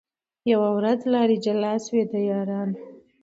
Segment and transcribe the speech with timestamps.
[0.51, 2.77] یوه ورځ لاري جلا سوې د یارانو